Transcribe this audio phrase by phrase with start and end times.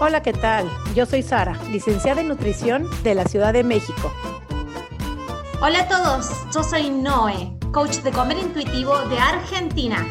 [0.00, 0.68] Hola, ¿qué tal?
[0.96, 4.12] Yo soy Sara, licenciada en nutrición de la Ciudad de México.
[5.60, 10.04] Hola a todos, yo soy Noé, coach de comer intuitivo de Argentina.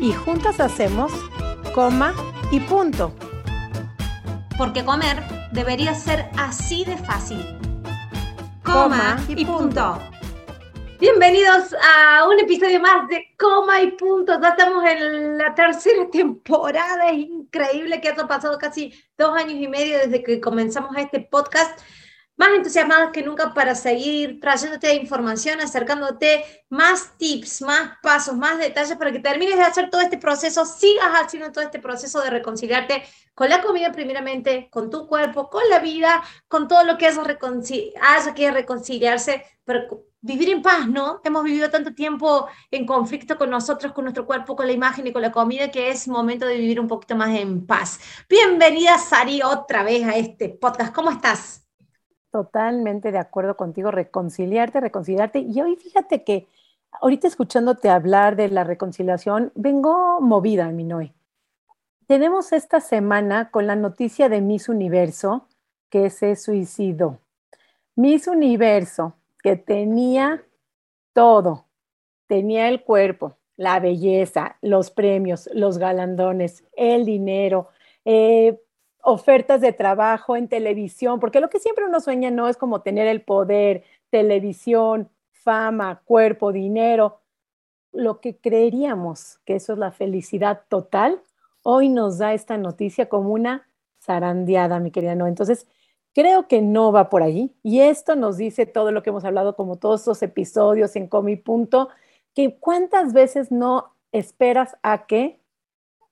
[0.00, 1.12] Y juntas hacemos
[1.72, 2.14] coma
[2.50, 3.14] y punto.
[4.58, 5.22] Porque comer
[5.52, 7.58] debería ser así de fácil.
[8.64, 10.00] Coma, y, punto.
[10.98, 14.40] Bienvenidos a un episodio más de Coma y Punto.
[14.40, 17.10] Ya estamos en la tercera temporada.
[17.10, 21.80] Es increíble que haya pasado casi dos años y medio desde que comenzamos este podcast.
[22.38, 28.98] Más entusiasmados que nunca para seguir trayéndote información, acercándote más tips, más pasos, más detalles
[28.98, 33.02] para que termines de hacer todo este proceso, sigas haciendo todo este proceso de reconciliarte
[33.34, 37.22] con la comida primeramente, con tu cuerpo, con la vida, con todo lo que haya
[38.34, 41.20] que reconciliarse, pero vivir en paz, ¿no?
[41.22, 45.12] Hemos vivido tanto tiempo en conflicto con nosotros, con nuestro cuerpo, con la imagen y
[45.12, 48.00] con la comida, que es momento de vivir un poquito más en paz.
[48.28, 50.92] Bienvenida, Sari, otra vez a este podcast.
[50.92, 51.64] ¿Cómo estás?
[52.32, 55.38] Totalmente de acuerdo contigo, reconciliarte, reconciliarte.
[55.38, 56.48] Y hoy fíjate que
[57.00, 61.14] ahorita escuchándote hablar de la reconciliación, vengo movida, mi Noé.
[62.08, 65.46] Tenemos esta semana con la noticia de Miss Universo
[65.88, 67.20] que se suicidó.
[67.94, 69.14] Miss Universo,
[69.46, 70.44] que tenía
[71.12, 71.68] todo,
[72.26, 77.68] tenía el cuerpo, la belleza, los premios, los galandones, el dinero,
[78.04, 78.60] eh,
[79.04, 83.06] ofertas de trabajo en televisión, porque lo que siempre uno sueña no es como tener
[83.06, 87.20] el poder, televisión, fama, cuerpo, dinero,
[87.92, 91.22] lo que creeríamos que eso es la felicidad total,
[91.62, 93.68] hoy nos da esta noticia como una
[94.02, 95.28] zarandeada, mi querida No.
[95.28, 95.68] Entonces,
[96.16, 99.54] Creo que no va por ahí y esto nos dice todo lo que hemos hablado,
[99.54, 101.90] como todos estos episodios en Comi Punto,
[102.34, 105.38] que cuántas veces no esperas a que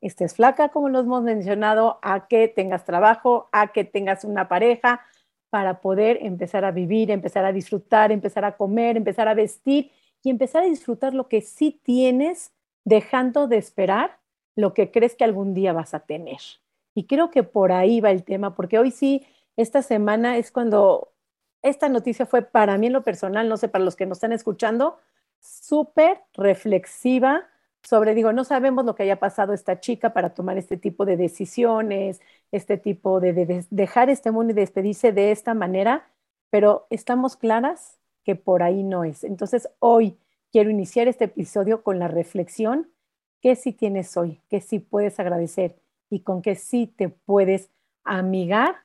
[0.03, 5.01] estés flaca, como lo hemos mencionado, a que tengas trabajo, a que tengas una pareja,
[5.49, 9.91] para poder empezar a vivir, empezar a disfrutar, empezar a comer, empezar a vestir
[10.23, 12.53] y empezar a disfrutar lo que sí tienes,
[12.85, 14.19] dejando de esperar
[14.55, 16.41] lo que crees que algún día vas a tener.
[16.95, 19.25] Y creo que por ahí va el tema, porque hoy sí
[19.57, 21.13] esta semana es cuando
[21.63, 24.33] esta noticia fue para mí en lo personal, no sé, para los que nos están
[24.33, 24.99] escuchando,
[25.41, 27.49] súper reflexiva
[27.83, 31.17] sobre, digo, no sabemos lo que haya pasado esta chica para tomar este tipo de
[31.17, 32.21] decisiones,
[32.51, 36.09] este tipo de, dejar este mundo y despedirse de esta manera,
[36.51, 39.23] pero estamos claras que por ahí no es.
[39.23, 40.19] Entonces, hoy
[40.51, 42.91] quiero iniciar este episodio con la reflexión,
[43.43, 44.41] ¿qué sí tienes hoy?
[44.49, 45.77] ¿Qué sí puedes agradecer?
[46.09, 47.71] Y con qué sí te puedes
[48.03, 48.84] amigar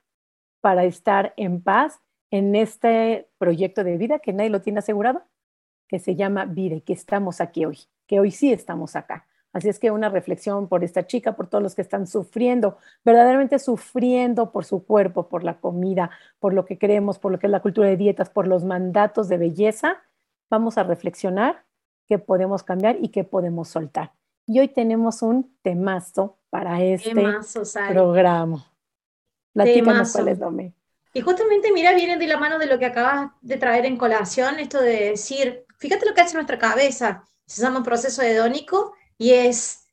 [0.61, 1.99] para estar en paz
[2.31, 5.23] en este proyecto de vida que nadie lo tiene asegurado,
[5.87, 9.25] que se llama vida y que estamos aquí hoy, que hoy sí estamos acá.
[9.51, 13.57] Así es que una reflexión por esta chica, por todos los que están sufriendo, verdaderamente
[13.57, 17.51] sufriendo por su cuerpo, por la comida, por lo que creemos, por lo que es
[17.51, 20.03] la cultura de dietas, por los mandatos de belleza.
[20.51, 21.65] Vamos a reflexionar
[22.07, 24.13] qué podemos cambiar y qué podemos soltar.
[24.45, 27.23] Y hoy tenemos un temazo para este
[27.89, 28.68] programa.
[29.53, 30.73] Platícanos cuál es Dome.
[31.13, 34.59] Y justamente, mira, viene de la mano de lo que acabas de traer en colación,
[34.59, 39.87] esto de decir, fíjate lo que hace nuestra cabeza, se llama proceso hedónico y es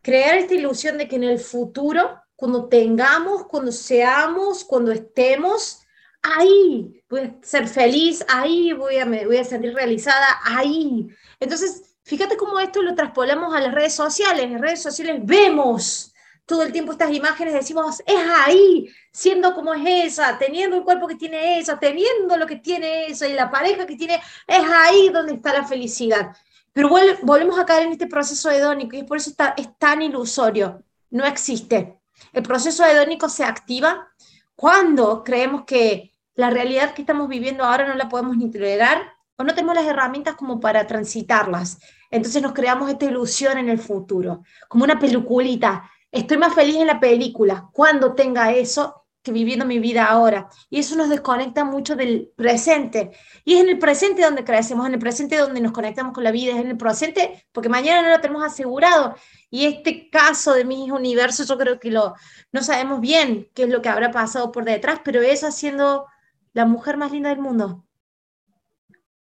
[0.00, 5.82] crear esta ilusión de que en el futuro, cuando tengamos, cuando seamos, cuando estemos,
[6.22, 11.08] ahí voy a ser feliz, ahí voy a, me voy a sentir realizada, ahí.
[11.40, 14.44] Entonces, fíjate cómo esto lo traspolamos a las redes sociales.
[14.44, 16.07] En las redes sociales vemos
[16.48, 19.82] todo el tiempo estas imágenes, decimos, es ahí, siendo como es
[20.12, 23.86] esa, teniendo el cuerpo que tiene esa, teniendo lo que tiene esa y la pareja
[23.86, 24.14] que tiene,
[24.46, 26.34] es ahí donde está la felicidad.
[26.72, 26.88] Pero
[27.20, 31.26] volvemos a caer en este proceso hedónico y por eso está, es tan ilusorio, no
[31.26, 31.98] existe.
[32.32, 34.08] El proceso hedónico se activa
[34.56, 39.44] cuando creemos que la realidad que estamos viviendo ahora no la podemos ni tolerar o
[39.44, 41.78] no tenemos las herramientas como para transitarlas.
[42.10, 46.86] Entonces nos creamos esta ilusión en el futuro, como una peluculita Estoy más feliz en
[46.86, 50.48] la película cuando tenga eso que viviendo mi vida ahora.
[50.70, 53.10] Y eso nos desconecta mucho del presente.
[53.44, 56.30] Y es en el presente donde crecemos, en el presente donde nos conectamos con la
[56.30, 59.14] vida, es en el presente porque mañana no lo tenemos asegurado.
[59.50, 62.14] Y este caso de mi universo, yo creo que lo,
[62.52, 66.06] no sabemos bien qué es lo que habrá pasado por detrás, pero es haciendo
[66.52, 67.87] la mujer más linda del mundo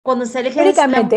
[0.07, 0.73] cuando se elige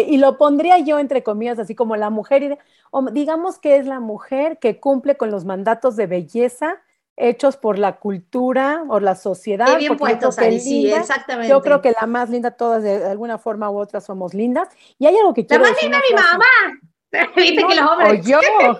[0.08, 2.58] y lo pondría yo entre comillas, así como la mujer,
[2.90, 6.82] o digamos que es la mujer que cumple con los mandatos de belleza
[7.16, 9.78] hechos por la cultura o la sociedad.
[9.78, 11.48] bien puesto, sí, exactamente.
[11.48, 14.68] Yo creo que la más linda, todas de alguna forma u otra somos lindas.
[14.98, 16.44] Y hay algo que quiero La más linda mi mamá.
[17.36, 18.10] Viste que los hombres.
[18.10, 18.40] O yo.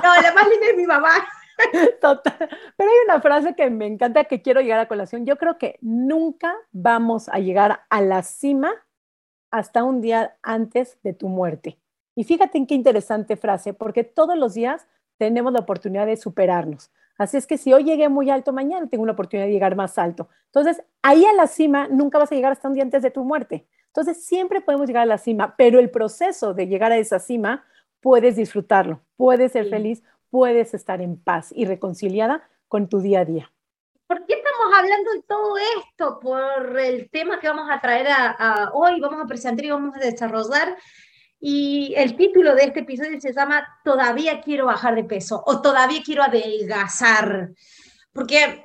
[0.00, 1.26] no, la más linda es mi mamá.
[2.00, 2.36] Total.
[2.76, 5.26] Pero hay una frase que me encanta que quiero llegar a colación.
[5.26, 8.72] Yo creo que nunca vamos a llegar a la cima
[9.50, 11.78] hasta un día antes de tu muerte.
[12.16, 14.86] Y fíjate en qué interesante frase, porque todos los días
[15.16, 16.90] tenemos la oportunidad de superarnos.
[17.16, 19.98] Así es que si hoy llegué muy alto, mañana tengo una oportunidad de llegar más
[19.98, 20.28] alto.
[20.46, 23.24] Entonces, ahí a la cima nunca vas a llegar hasta un día antes de tu
[23.24, 23.66] muerte.
[23.86, 27.64] Entonces, siempre podemos llegar a la cima, pero el proceso de llegar a esa cima,
[28.00, 30.02] puedes disfrutarlo, puedes ser feliz,
[30.34, 33.52] puedes estar en paz y reconciliada con tu día a día.
[34.08, 36.18] ¿Por qué estamos hablando de todo esto?
[36.18, 40.00] Por el tema que vamos a traer a, hoy, vamos a presentar y vamos a
[40.00, 40.76] desarrollar.
[41.38, 46.02] Y el título de este episodio se llama Todavía quiero bajar de peso o Todavía
[46.04, 47.50] quiero adelgazar.
[48.12, 48.64] Porque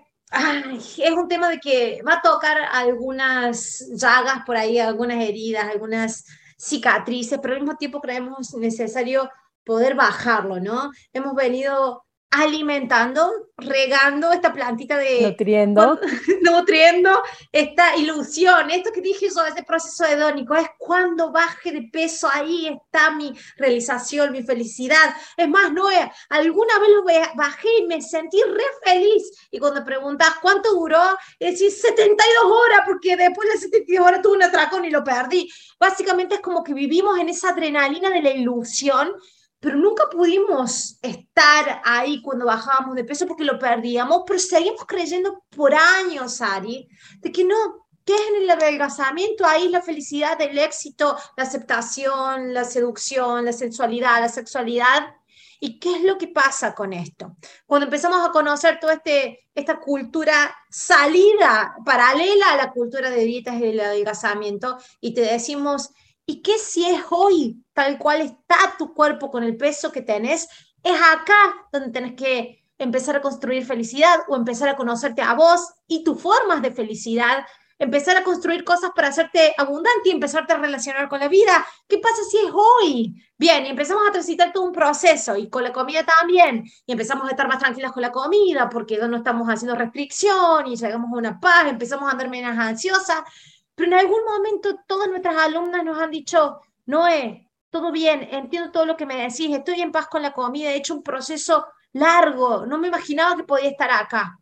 [0.98, 6.26] es un tema de que va a tocar algunas llagas por ahí, algunas heridas, algunas
[6.58, 9.30] cicatrices, pero al mismo tiempo creemos necesario
[9.70, 10.90] poder bajarlo, ¿no?
[11.14, 15.22] Hemos venido alimentando, regando esta plantita de...
[15.22, 16.00] Nutriendo.
[16.42, 17.22] nutriendo
[17.52, 18.72] esta ilusión.
[18.72, 23.32] Esto que dije yo, ese proceso hedónico, es cuando baje de peso, ahí está mi
[23.58, 25.16] realización, mi felicidad.
[25.38, 25.86] Es más, no,
[26.30, 27.04] alguna vez lo
[27.36, 29.50] bajé y me sentí re feliz.
[29.52, 34.44] Y cuando preguntas cuánto duró, decís 72 horas, porque después de 72 horas tuve un
[34.44, 35.48] atracón y lo perdí.
[35.80, 39.12] Básicamente es como que vivimos en esa adrenalina de la ilusión
[39.60, 45.44] pero nunca pudimos estar ahí cuando bajábamos de peso porque lo perdíamos, pero seguimos creyendo
[45.50, 46.88] por años, Ari,
[47.20, 52.54] de que no, que es en el adelgazamiento ahí la felicidad, el éxito, la aceptación,
[52.54, 55.14] la seducción, la sensualidad, la sexualidad.
[55.60, 57.36] ¿Y qué es lo que pasa con esto?
[57.66, 63.56] Cuando empezamos a conocer toda este, esta cultura salida, paralela a la cultura de dietas
[63.58, 65.92] y del adelgazamiento, y te decimos,
[66.30, 70.48] ¿Y qué si es hoy tal cual está tu cuerpo con el peso que tenés?
[70.84, 75.60] Es acá donde tenés que empezar a construir felicidad o empezar a conocerte a vos
[75.88, 77.48] y tus formas de felicidad,
[77.80, 81.66] empezar a construir cosas para hacerte abundante y empezarte a relacionar con la vida.
[81.88, 83.16] ¿Qué pasa si es hoy?
[83.36, 87.28] Bien, y empezamos a transitar todo un proceso y con la comida también, y empezamos
[87.28, 91.18] a estar más tranquilas con la comida porque no estamos haciendo restricción y llegamos a
[91.18, 93.24] una paz, empezamos a andar menos ansiosas
[93.80, 98.86] pero en algún momento todas nuestras alumnas nos han dicho, Noé, todo bien, entiendo todo
[98.86, 102.66] lo que me decís, estoy en paz con la comida, he hecho un proceso largo,
[102.66, 104.38] no me imaginaba que podía estar acá.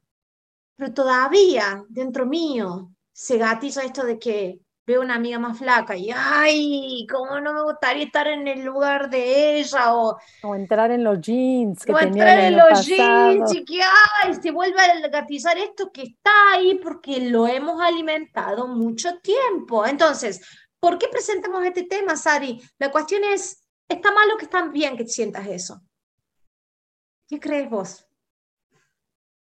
[0.76, 6.10] Pero todavía dentro mío se gatilla esto de que veo una amiga más flaca y
[6.16, 11.04] ay, cómo no me gustaría estar en el lugar de ella o, o entrar en
[11.04, 15.58] los jeans que o entrar en los jeans y que ay, se vuelva a gatizar
[15.58, 19.86] esto que está ahí porque lo hemos alimentado mucho tiempo.
[19.86, 20.40] Entonces,
[20.80, 22.62] ¿por qué presentamos este tema, Sari?
[22.80, 25.82] La cuestión es, ¿está mal o que está bien que sientas eso?
[27.28, 28.08] ¿Qué crees vos?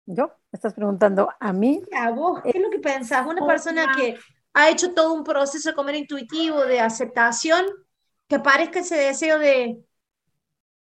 [0.07, 0.29] ¿Yo?
[0.53, 1.83] ¿Me estás preguntando a mí?
[1.93, 3.27] A vos, ¿qué es lo que pensás?
[3.27, 4.17] Una persona que
[4.55, 7.65] ha hecho todo un proceso de comer intuitivo, de aceptación,
[8.29, 9.85] que parezca ese deseo de,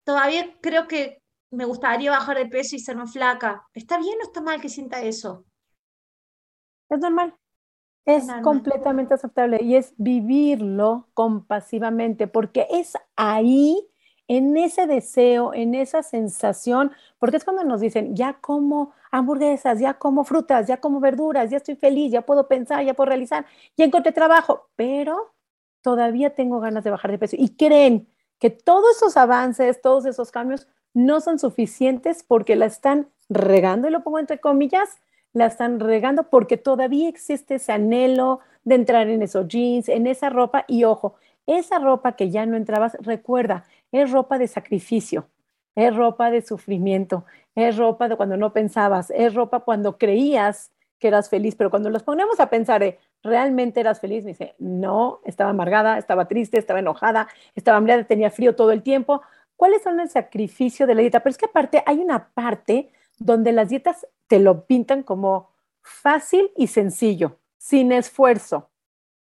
[0.04, 3.66] todavía creo que me gustaría bajar de peso y ser más flaca.
[3.72, 5.44] ¿Está bien o está mal que sienta eso?
[6.88, 7.34] Es normal.
[8.04, 13.88] Es completamente aceptable y es vivirlo compasivamente, porque es ahí
[14.28, 19.94] en ese deseo, en esa sensación, porque es cuando nos dicen, ya como hamburguesas, ya
[19.94, 23.84] como frutas, ya como verduras, ya estoy feliz, ya puedo pensar, ya puedo realizar, ya
[23.84, 25.32] encontré trabajo, pero
[25.82, 27.36] todavía tengo ganas de bajar de peso.
[27.38, 28.08] Y creen
[28.40, 33.92] que todos esos avances, todos esos cambios no son suficientes porque la están regando, y
[33.92, 34.88] lo pongo entre comillas,
[35.32, 40.28] la están regando porque todavía existe ese anhelo de entrar en esos jeans, en esa
[40.28, 41.14] ropa, y ojo,
[41.46, 45.28] esa ropa que ya no entrabas, recuerda, es ropa de sacrificio,
[45.74, 51.08] es ropa de sufrimiento, es ropa de cuando no pensabas, es ropa cuando creías que
[51.08, 54.24] eras feliz, pero cuando los ponemos a pensar, eh, ¿realmente eras feliz?
[54.24, 58.82] Me dice, no, estaba amargada, estaba triste, estaba enojada, estaba hambriada, tenía frío todo el
[58.82, 59.22] tiempo.
[59.56, 61.20] ¿Cuáles son el sacrificio de la dieta?
[61.20, 65.50] Pero es que aparte hay una parte donde las dietas te lo pintan como
[65.82, 68.70] fácil y sencillo, sin esfuerzo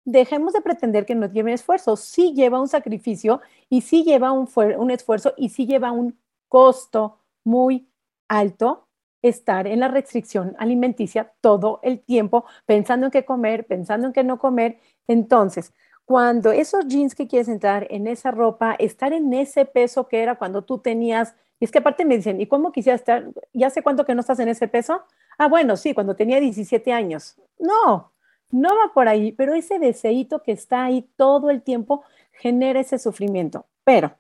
[0.05, 1.97] dejemos de pretender que no lleve esfuerzo.
[1.97, 6.19] Sí lleva un sacrificio y sí lleva un, un esfuerzo y sí lleva un
[6.51, 7.89] costo muy
[8.29, 8.89] alto
[9.23, 14.25] estar en la restricción alimenticia todo el tiempo, pensando en qué comer, pensando en qué
[14.25, 14.79] no comer.
[15.07, 15.73] Entonces,
[16.05, 20.37] cuando esos jeans que quieres entrar en esa ropa, estar en ese peso que era
[20.37, 23.27] cuando tú tenías, y es que aparte me dicen, ¿y cómo quisiera estar?
[23.53, 25.03] ¿Ya sé cuánto que no estás en ese peso?
[25.39, 27.37] Ah, bueno, sí, cuando tenía 17 años.
[27.59, 28.13] No,
[28.51, 32.03] no va por ahí, pero ese deseito que está ahí todo el tiempo
[32.33, 33.67] genera ese sufrimiento.
[33.85, 34.17] pero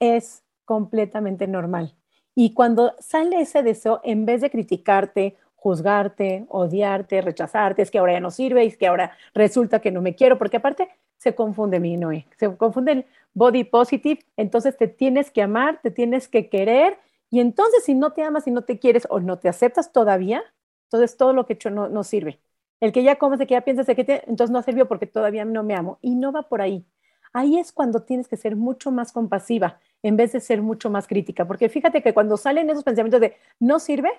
[0.00, 1.96] es completamente normal.
[2.36, 8.12] Y cuando sale ese deseo, en vez de criticarte, juzgarte, odiarte, rechazarte, es que ahora
[8.12, 11.80] ya no sirve, es que ahora resulta que no me quiero, porque aparte se confunde
[11.80, 16.48] mi Noé, se confunde el body positive, entonces te tienes que amar, te tienes que
[16.48, 16.98] querer,
[17.30, 20.44] y entonces si no te amas y no te quieres o no te aceptas todavía,
[20.84, 22.38] entonces todo lo que he hecho no, no sirve.
[22.78, 25.44] El que ya comes, el que ya piensas, que te, entonces no sirvió porque todavía
[25.44, 25.98] no me amo.
[26.00, 26.86] Y no va por ahí.
[27.32, 31.06] Ahí es cuando tienes que ser mucho más compasiva en vez de ser mucho más
[31.06, 31.46] crítica.
[31.46, 34.10] Porque fíjate que cuando salen esos pensamientos de no sirve,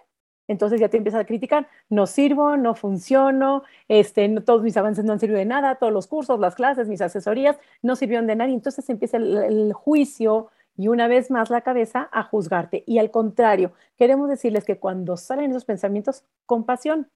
[0.48, 5.14] entonces ya te empiezas a criticar, no sirvo, no funciono, este, todos mis avances no
[5.14, 8.52] han servido de nada, todos los cursos, las clases, mis asesorías no sirvieron de nada.
[8.52, 12.84] Entonces empieza el juicio y una vez más la cabeza a juzgarte.
[12.88, 17.08] Y al contrario, queremos decirles que cuando salen esos pensamientos, compasión,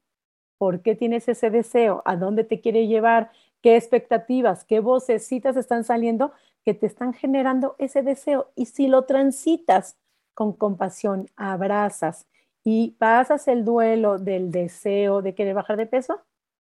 [0.57, 2.01] ¿Por qué tienes ese deseo?
[2.05, 3.31] ¿A dónde te quiere llevar?
[3.65, 8.51] ¿Qué expectativas, qué vocecitas están saliendo que te están generando ese deseo?
[8.55, 9.97] Y si lo transitas
[10.35, 12.27] con compasión, abrazas
[12.63, 16.21] y pasas el duelo del deseo de querer bajar de peso,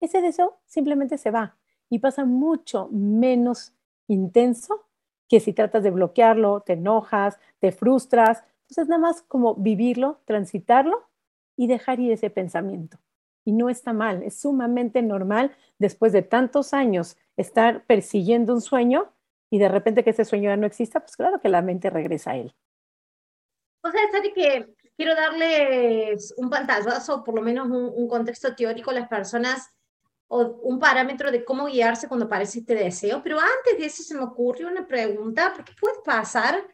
[0.02, 1.56] ese deseo simplemente se va
[1.88, 3.72] y pasa mucho menos
[4.06, 4.84] intenso
[5.30, 8.44] que si tratas de bloquearlo, te enojas, te frustras.
[8.64, 11.08] Entonces, nada más como vivirlo, transitarlo
[11.56, 12.98] y dejar ir ese pensamiento
[13.44, 19.12] y no está mal, es sumamente normal después de tantos años estar persiguiendo un sueño
[19.50, 22.30] y de repente que ese sueño ya no exista, pues claro que la mente regresa
[22.32, 22.54] a él.
[23.82, 28.94] O sea, Sari, que quiero darles un pantallazo, por lo menos un, contexto teórico a
[28.94, 29.68] las personas
[30.28, 33.22] o un parámetro de cómo guiarse cuando aparece este deseo.
[33.22, 36.64] Pero antes de eso se me ocurrió una pregunta, ¿qué puede pasar?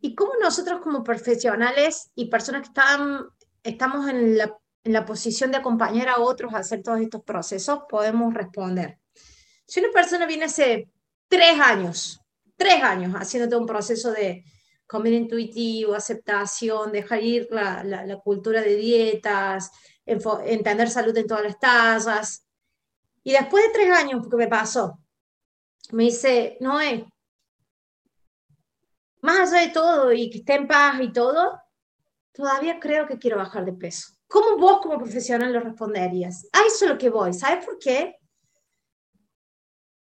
[0.00, 3.26] ¿Y cómo nosotros como profesionales y personas que están,
[3.62, 7.80] estamos en la en la posición de acompañar a otros a hacer todos estos procesos,
[7.88, 8.98] podemos responder.
[9.66, 10.90] Si una persona viene hace
[11.28, 12.20] tres años,
[12.56, 14.44] tres años haciéndote un proceso de
[14.86, 19.70] comer intuitivo, aceptación, dejar ir la, cultura de dietas,
[20.04, 22.46] entender salud en todas las tallas,
[23.22, 24.98] y después de tres años, porque me pasó,
[25.92, 27.06] me dice, Noé,
[29.20, 31.60] más allá de todo y que esté en paz y todo,
[32.32, 34.19] todavía creo que quiero bajar de peso.
[34.30, 36.46] ¿Cómo vos como profesional lo responderías?
[36.52, 37.34] A eso es lo que voy.
[37.34, 38.16] ¿Sabes por qué?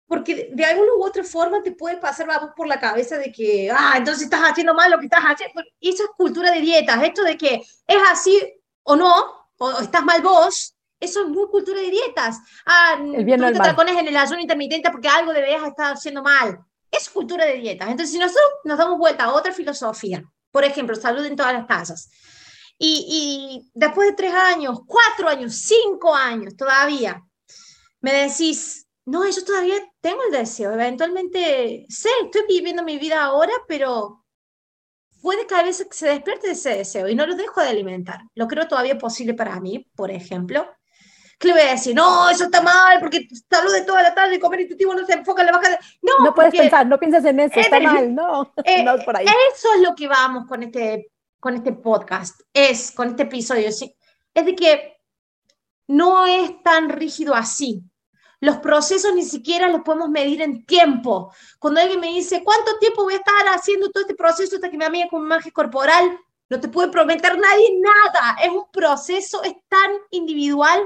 [0.09, 3.71] Porque de alguna u otra forma te puede pasar vamos por la cabeza de que,
[3.71, 5.63] ah, entonces estás haciendo mal lo que estás haciendo.
[5.81, 7.55] Esa es cultura de dietas, esto de que
[7.87, 8.43] es así
[8.83, 12.39] o no, o estás mal vos, eso es muy cultura de dietas.
[12.65, 16.25] Ah, el bien tú te tacones en el ayuno intermitente porque algo deberías estar haciendo
[16.25, 16.59] mal.
[16.91, 17.89] Es cultura de dietas.
[17.91, 21.67] Entonces, si nosotros nos damos vuelta a otra filosofía, por ejemplo, salud en todas las
[21.67, 22.11] casas,
[22.79, 27.23] y, después de tres años, cuatro años, cinco años todavía,
[28.01, 33.53] me decís, no, yo todavía tengo el deseo, eventualmente sé, estoy viviendo mi vida ahora,
[33.67, 34.25] pero
[35.23, 38.21] puede que a veces se despierte ese deseo y no lo dejo de alimentar.
[38.35, 40.69] Lo creo todavía posible para mí, por ejemplo.
[41.39, 41.95] ¿Qué le voy a decir?
[41.95, 45.43] No, eso está mal, porque salud de toda la tarde, comer intuitivo no se enfoca
[45.43, 45.79] en la baja de...
[46.01, 48.53] No, no puedes pensar, no piensas en eso, está mal, no.
[48.65, 49.27] Eh, no por ahí.
[49.27, 51.11] Eso es lo que vamos con este
[51.47, 53.79] con este podcast, es, con este episodio, es
[54.35, 54.97] de que
[55.87, 57.85] no es tan rígido así.
[58.41, 61.33] Los procesos ni siquiera los podemos medir en tiempo.
[61.61, 64.77] Cuando alguien me dice, ¿cuánto tiempo voy a estar haciendo todo este proceso hasta que
[64.77, 66.19] me amiga con imagen corporal?
[66.49, 68.39] No te puede prometer nadie nada.
[68.43, 70.81] Es un proceso, es tan individual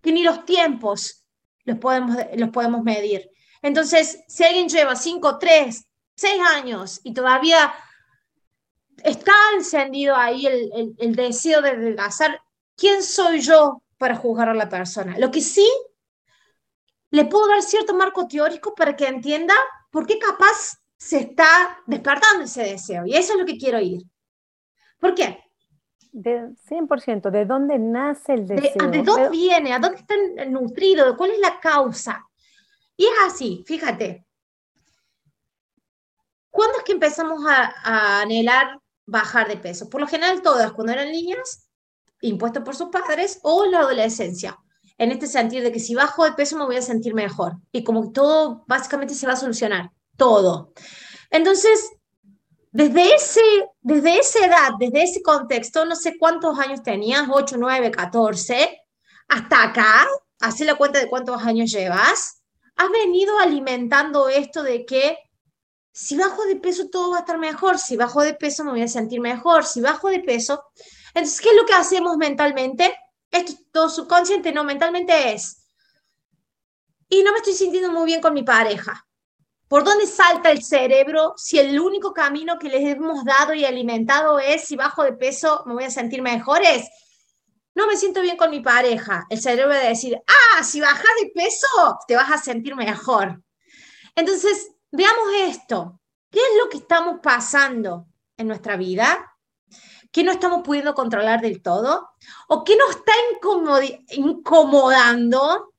[0.00, 1.26] que ni los tiempos
[1.64, 3.28] los podemos, los podemos medir.
[3.62, 7.74] Entonces, si alguien lleva 5, 3, 6 años y todavía
[9.02, 12.40] está encendido ahí el, el, deseo de adelgazar,
[12.76, 15.18] ¿quién soy yo para juzgar a la persona?
[15.18, 15.68] Lo que sí,
[17.10, 19.54] le puedo dar cierto marco teórico para que entienda
[19.90, 23.06] por qué capaz se está despertando ese deseo.
[23.06, 24.02] Y eso es lo que quiero ir.
[24.98, 25.38] ¿Por qué?
[26.10, 28.88] De 100%, ¿de dónde nace el deseo?
[28.88, 29.72] ¿De, dónde viene?
[29.72, 30.14] ¿A dónde está
[30.46, 31.16] nutrido?
[31.16, 32.24] ¿Cuál es la causa?
[32.96, 34.24] Y es así, fíjate.
[36.50, 39.88] ¿Cuándo es que empezamos a, a anhelar bajar de peso.
[39.88, 41.68] Por lo general, todas cuando eran niñas,
[42.20, 44.58] impuestos por sus padres, o la adolescencia.
[44.96, 47.56] En este sentido de que si bajo de peso me voy a sentir mejor.
[47.72, 49.90] Y como todo básicamente se va a solucionar.
[50.16, 50.72] Todo.
[51.30, 51.90] Entonces,
[52.70, 53.40] desde, ese,
[53.82, 58.80] desde esa edad, desde ese contexto, no sé cuántos años tenías, 8, 9, 14,
[59.28, 60.06] hasta acá,
[60.40, 62.42] hace la cuenta de cuántos años llevas,
[62.76, 65.16] has venido alimentando esto de que
[65.96, 68.82] si bajo de peso todo va a estar mejor, si bajo de peso me voy
[68.82, 70.64] a sentir mejor, si bajo de peso.
[71.14, 72.96] Entonces, ¿qué es lo que hacemos mentalmente?
[73.30, 75.68] Esto es todo subconsciente, no, mentalmente es.
[77.08, 79.06] Y no me estoy sintiendo muy bien con mi pareja.
[79.68, 84.40] ¿Por dónde salta el cerebro si el único camino que les hemos dado y alimentado
[84.40, 86.88] es si bajo de peso me voy a sentir mejores?
[87.76, 89.26] No me siento bien con mi pareja.
[89.30, 93.40] El cerebro va a decir, ah, si bajas de peso te vas a sentir mejor.
[94.16, 96.00] Entonces, veamos esto.
[96.30, 99.36] ¿Qué es lo que estamos pasando en nuestra vida?
[100.10, 102.10] ¿Qué no estamos pudiendo controlar del todo?
[102.48, 103.12] ¿O qué nos está
[104.12, 105.72] incomodando?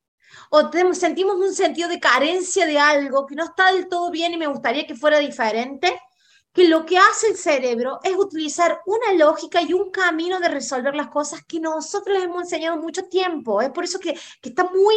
[0.50, 4.38] ¿O sentimos un sentido de carencia de algo que no está del todo bien y
[4.38, 5.98] me gustaría que fuera diferente?
[6.56, 10.96] Que lo que hace el cerebro es utilizar una lógica y un camino de resolver
[10.96, 13.62] las cosas que nosotros hemos enseñado mucho tiempo.
[13.62, 14.96] Es por eso que, está muy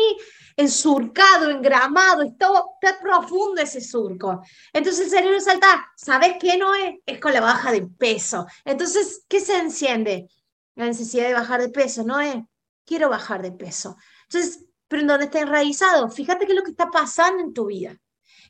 [0.57, 2.49] ensurcado, engramado, está,
[2.81, 4.41] está, profundo ese surco.
[4.73, 6.95] Entonces el cerebro salta, ¿sabes qué no es?
[7.05, 8.47] Es con la baja de peso.
[8.65, 10.29] Entonces, ¿qué se enciende?
[10.77, 12.37] La necesidad de bajar de peso, ¿no es?
[12.85, 13.97] Quiero bajar de peso.
[14.31, 17.67] Entonces, pero en dónde está enraizado, fíjate qué es lo que está pasando en tu
[17.67, 17.99] vida.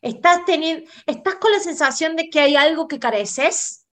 [0.03, 3.87] ¿Estás, teniendo, ¿Estás con la sensación de que hay algo que careces?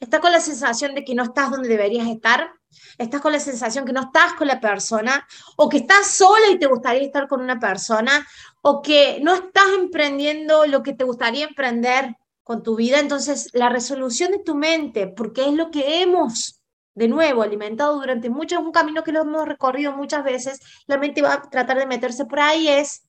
[0.00, 2.50] ¿Estás con la sensación de que no estás donde deberías estar?
[2.98, 5.26] ¿Estás con la sensación que no estás con la persona?
[5.56, 8.26] ¿O que estás sola y te gustaría estar con una persona?
[8.62, 12.98] ¿O que no estás emprendiendo lo que te gustaría emprender con tu vida?
[12.98, 16.60] Entonces, la resolución de tu mente, porque es lo que hemos,
[16.94, 20.98] de nuevo, alimentado durante mucho, es un camino que lo hemos recorrido muchas veces, la
[20.98, 23.08] mente va a tratar de meterse por ahí, es,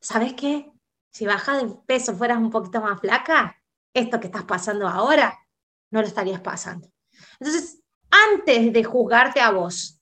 [0.00, 0.70] ¿sabes qué?
[1.16, 3.56] Si bajas de peso fueras un poquito más flaca,
[3.94, 5.34] esto que estás pasando ahora,
[5.90, 6.92] no lo estarías pasando.
[7.40, 7.80] Entonces,
[8.10, 9.98] antes de juzgarte a vos,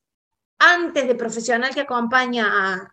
[0.59, 2.91] antes de profesional que acompaña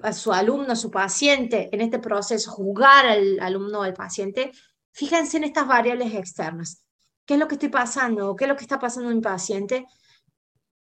[0.00, 4.52] a, su alumno, su paciente en este proceso, juzgar al alumno o al paciente,
[4.92, 6.84] fíjense en estas variables externas.
[7.26, 8.36] ¿Qué es lo que estoy pasando?
[8.36, 9.88] ¿Qué es lo que está pasando en mi paciente?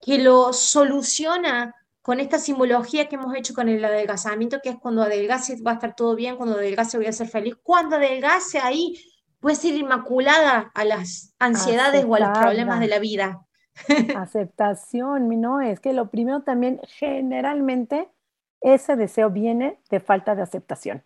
[0.02, 1.74] Que lo soluciona
[2.08, 5.74] con esta simbología que hemos hecho con el adelgazamiento, que es cuando adelgace va a
[5.74, 8.98] estar todo bien, cuando adelgace voy a ser feliz, cuando adelgace ahí
[9.42, 13.46] puede ser inmaculada a las ansiedades o a los problemas de la vida.
[14.15, 18.10] Aceptación, no, es que lo primero también generalmente
[18.62, 21.04] ese deseo viene de falta de aceptación.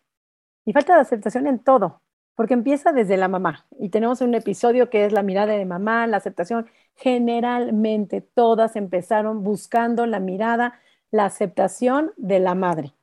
[0.66, 2.04] Y falta de aceptación en todo,
[2.36, 3.66] porque empieza desde la mamá.
[3.80, 6.70] Y tenemos un episodio que es la mirada de mamá, la aceptación.
[6.94, 10.80] Generalmente todas empezaron buscando la mirada
[11.12, 12.94] la aceptación de la madre.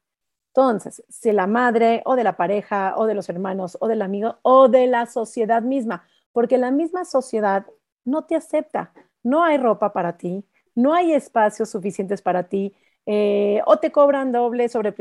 [0.48, 4.38] Entonces, si la madre o de la pareja o de los hermanos o del amigo
[4.42, 7.66] o de la sociedad misma, porque la misma sociedad
[8.04, 8.92] no te acepta,
[9.22, 10.44] no hay ropa para ti,
[10.74, 12.74] no hay espacios suficientes para ti,
[13.06, 14.92] eh, o te cobran doble sobre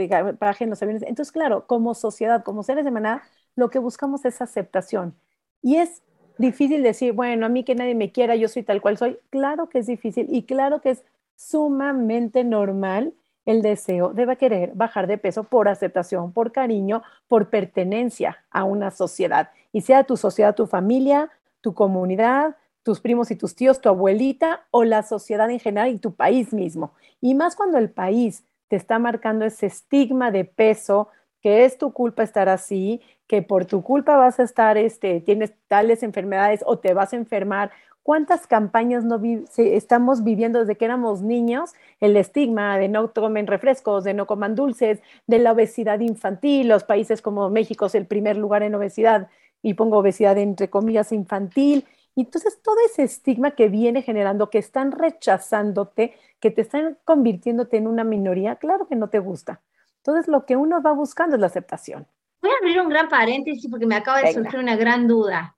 [0.59, 1.03] en los aviones.
[1.03, 3.23] Entonces, claro, como sociedad, como seres de manada,
[3.55, 5.15] lo que buscamos es aceptación.
[5.61, 6.03] Y es
[6.37, 9.19] difícil decir, bueno, a mí que nadie me quiera, yo soy tal cual soy.
[9.29, 11.03] Claro que es difícil y claro que es
[11.37, 13.13] sumamente normal
[13.45, 18.91] el deseo de querer bajar de peso por aceptación, por cariño, por pertenencia a una
[18.91, 19.51] sociedad.
[19.71, 24.65] Y sea tu sociedad, tu familia, tu comunidad, tus primos y tus tíos, tu abuelita
[24.71, 26.91] o la sociedad en general y tu país mismo.
[27.21, 31.07] Y más cuando el país te está marcando ese estigma de peso,
[31.41, 35.53] que es tu culpa estar así, que por tu culpa vas a estar, este, tienes
[35.67, 37.71] tales enfermedades o te vas a enfermar
[38.07, 39.19] ¿Cuántas campañas no
[39.57, 41.73] estamos viviendo desde que éramos niños?
[41.99, 46.69] El estigma de no tomen refrescos, de no coman dulces, de la obesidad infantil.
[46.69, 49.27] Los países como México es el primer lugar en obesidad
[49.61, 51.85] y pongo obesidad entre comillas infantil.
[52.15, 57.75] Y entonces todo ese estigma que viene generando, que están rechazándote, que te están convirtiéndote
[57.75, 59.59] en una minoría, claro que no te gusta.
[59.97, 62.07] Entonces lo que uno va buscando es la aceptación.
[62.41, 65.56] Voy a abrir un gran paréntesis porque me acaba de surgir una gran duda.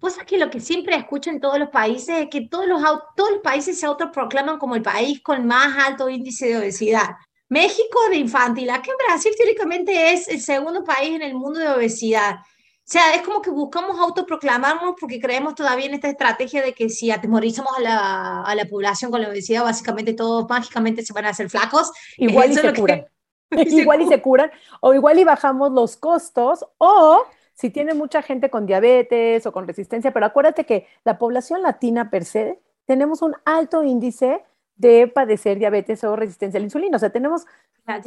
[0.00, 2.82] Vos sabés que lo que siempre escucho en todos los países es que todos los,
[3.16, 7.16] todos los países se autoproclaman como el país con más alto índice de obesidad.
[7.48, 11.68] México de infantil, aquí en Brasil teóricamente es el segundo país en el mundo de
[11.68, 12.36] obesidad.
[12.36, 16.88] O sea, es como que buscamos autoproclamarnos porque creemos todavía en esta estrategia de que
[16.88, 21.26] si atemorizamos a la, a la población con la obesidad, básicamente todos mágicamente se van
[21.26, 21.90] a hacer flacos.
[22.16, 23.04] Igual y se curan.
[23.50, 27.24] igual y se curan, o igual y bajamos los costos, o
[27.58, 32.08] si tiene mucha gente con diabetes o con resistencia, pero acuérdate que la población latina
[32.08, 34.44] per se tenemos un alto índice
[34.76, 36.96] de padecer diabetes o resistencia a la insulina.
[36.96, 37.46] O sea, tenemos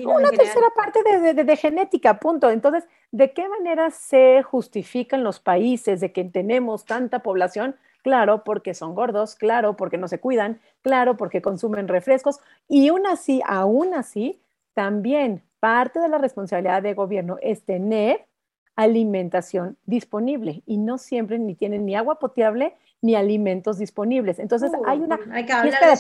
[0.06, 1.02] una tercera parte
[1.34, 2.50] de, genética, punto.
[2.50, 7.76] Entonces, ¿de qué manera se justifican los países de que tenemos tanta población?
[8.04, 12.40] Claro, porque son gordos, claro, porque no se cuidan, claro, porque consumen refrescos.
[12.70, 14.42] Y aún así, aún así,
[14.74, 18.26] también parte de la responsabilidad del gobierno es tener
[18.76, 24.40] alimentación disponible y no siempre ni tienen ni agua potable ni alimentos disponibles.
[24.40, 25.20] Entonces hay una...
[25.32, 25.54] Hay que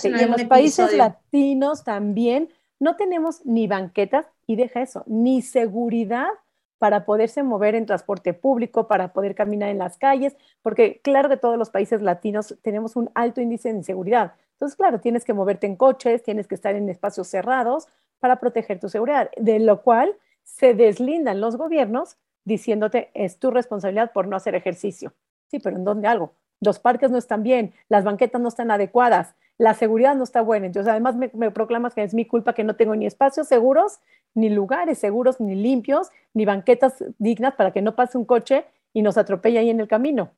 [0.10, 6.30] y, en, los países latinos también no tenemos ni banquetas y deja eso, ni seguridad
[6.78, 11.38] para poderse mover en transporte público, para poder caminar en las calles, porque claro que
[11.38, 14.34] todos los países latinos tenemos un alto índice de inseguridad.
[14.54, 17.88] Entonces, claro, tienes que moverte en coches, tienes que estar en espacios cerrados
[18.20, 24.12] para proteger tu seguridad, de lo cual se deslindan los gobiernos diciéndote es tu responsabilidad
[24.13, 25.13] por no hacer ejercicio.
[25.47, 26.34] Sí, pero ¿en dónde algo?
[26.60, 30.67] Los parques no están bien, las banquetas no están adecuadas, la seguridad no está buena.
[30.67, 33.99] Entonces, además me, proclamas que es mi culpa que no tengo ni espacios seguros,
[34.34, 39.01] ni lugares seguros, ni limpios, ni banquetas dignas para que no pase un coche y
[39.01, 40.32] nos atropelle ahí en el camino.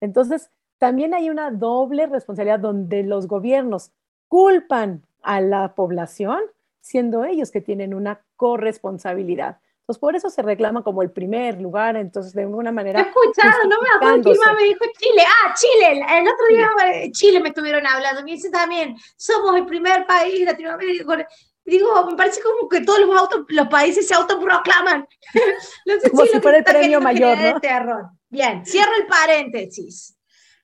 [0.00, 3.90] Entonces, también hay una doble responsabilidad donde los gobiernos
[4.28, 6.40] culpan a la población,
[6.80, 9.58] siendo ellos que tienen una corresponsabilidad.
[9.88, 13.00] Entonces, por eso se reclama como el primer lugar, entonces, de alguna manera.
[13.00, 15.22] He escuchado, no me acuerdo quién más me dijo Chile.
[15.26, 20.04] Ah, Chile, el otro día Chile me estuvieron hablando, me dice también, somos el primer
[20.04, 21.24] país latinoamericano.
[21.64, 25.08] Digo, me parece como que todos los, autos, los países se autoproclaman.
[25.86, 27.58] no sé como si fuera el premio mayor, ¿no?
[27.58, 28.10] Terror.
[28.28, 30.18] Bien, cierro el paréntesis.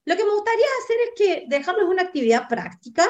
[0.04, 3.06] Lo que me gustaría hacer es que dejarles una actividad práctica,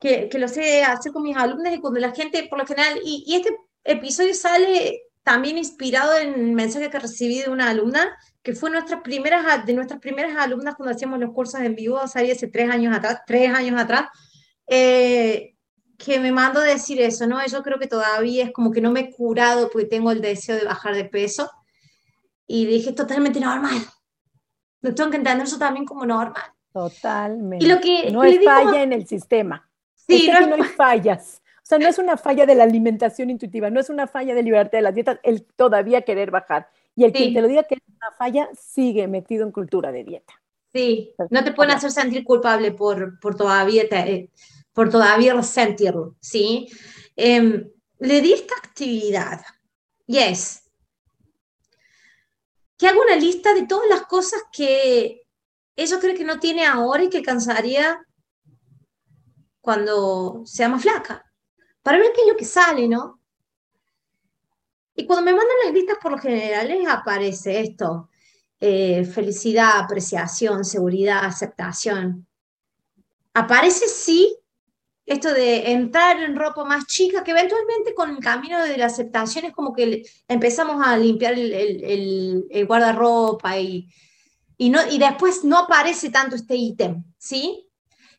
[0.00, 2.98] que, que, lo sé hacer con mis alumnos y cuando la gente, por lo general,
[3.04, 8.16] y, y este episodio sale también inspirado en el mensaje que recibí de una alumna,
[8.42, 12.30] que fue nuestras primeras, de nuestras primeras alumnas cuando hacíamos los cursos en vivo, salí
[12.30, 14.06] hace tres años atrás, tres años atrás,
[14.66, 15.54] eh,
[15.98, 17.44] que me mandó a decir eso, ¿no?
[17.46, 20.56] Yo creo que todavía es como que no me he curado porque tengo el deseo
[20.56, 21.50] de bajar de peso.
[22.46, 23.76] Y dije, totalmente normal.
[24.80, 26.42] No tengo que entender eso también como normal.
[26.72, 27.64] Totalmente.
[27.64, 29.70] Y lo que no es falla en el sistema.
[29.94, 33.78] Sí, no, no hay fallas sea, no es una falla de la alimentación intuitiva, no
[33.78, 36.68] es una falla de liberarte de las dietas, el todavía querer bajar.
[36.96, 40.02] Y el que te lo diga que es una falla sigue metido en cultura de
[40.02, 40.34] dieta.
[40.72, 44.30] Sí, no te pueden hacer sentir culpable por, por, todavía, eh,
[44.72, 46.68] por todavía sentirlo, ¿sí?
[47.14, 49.40] Em, le di esta actividad
[50.06, 50.64] y es
[52.76, 55.22] que haga una lista de todas las cosas que
[55.76, 58.04] ella cree que no tiene ahora y que cansaría
[59.60, 61.29] cuando sea más flaca
[61.82, 63.20] para ver qué es lo que sale, ¿no?
[64.94, 68.10] Y cuando me mandan las listas, por lo general les aparece esto,
[68.58, 72.26] eh, felicidad, apreciación, seguridad, aceptación.
[73.32, 74.36] Aparece sí
[75.06, 79.44] esto de entrar en ropa más chica, que eventualmente con el camino de la aceptación
[79.44, 81.52] es como que empezamos a limpiar el,
[82.48, 83.88] el, guardarropa y,
[84.56, 87.68] y, no, y después no aparece tanto este ítem, ¿sí?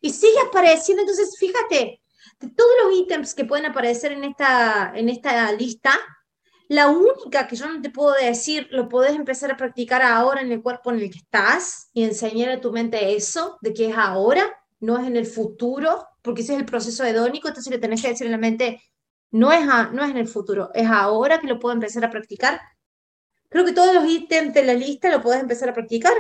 [0.02, 2.01] Y sigue apareciendo, entonces fíjate,
[2.50, 5.94] todos los ítems que pueden aparecer en esta, en esta lista,
[6.68, 10.52] la única que yo no te puedo decir, lo podés empezar a practicar ahora en
[10.52, 13.98] el cuerpo en el que estás y enseñar a tu mente eso, de que es
[13.98, 14.44] ahora,
[14.80, 18.08] no es en el futuro, porque ese es el proceso hedónico, entonces le tenés que
[18.08, 18.82] decir en la mente,
[19.32, 22.62] no es, no es en el futuro, es ahora que lo puedo empezar a practicar.
[23.50, 26.14] Creo que todos los ítems de la lista lo podés empezar a practicar.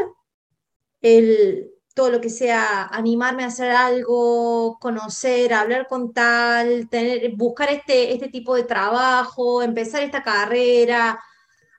[1.01, 7.69] El, todo lo que sea animarme a hacer algo, conocer, hablar con tal, tener, buscar
[7.69, 11.21] este, este tipo de trabajo, empezar esta carrera.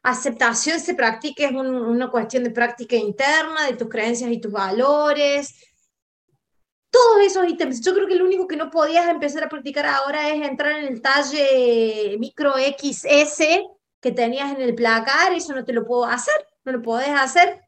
[0.02, 5.54] Aceptación se practica, es una cuestión de práctica interna, de tus creencias y tus valores.
[6.90, 7.80] Todos esos ítems.
[7.80, 10.92] Yo creo que lo único que no podías empezar a practicar ahora es entrar en
[10.92, 13.44] el talle micro XS
[14.00, 17.61] que tenías en el placar, eso no te lo puedo hacer, no lo podés hacer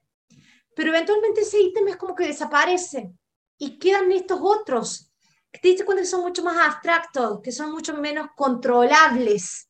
[0.75, 3.13] pero eventualmente ese ítem es como que desaparece
[3.59, 5.11] y quedan estos otros,
[5.51, 9.69] que te diste cuenta que son mucho más abstractos, que son mucho menos controlables,